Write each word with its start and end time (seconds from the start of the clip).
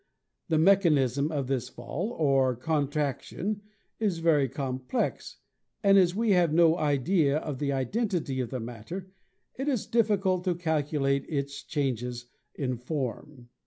The 0.49 0.57
mechanism 0.57 1.31
of 1.31 1.45
this 1.45 1.69
fall, 1.69 2.09
or 2.17 2.55
contraction, 2.55 3.61
is 3.99 4.17
very 4.17 4.49
complex, 4.49 5.37
and 5.83 5.95
as 5.95 6.15
we 6.15 6.31
have 6.31 6.51
no 6.51 6.75
idea 6.75 7.37
of 7.37 7.59
the 7.59 7.69
density 7.85 8.39
of 8.39 8.49
the 8.49 8.59
matter, 8.59 9.11
it 9.53 9.67
is 9.67 9.85
difficult 9.85 10.43
to 10.45 10.55
calculate 10.55 11.27
its 11.29 11.61
changes 11.61 12.25
in 12.55 12.77
form. 12.77 13.49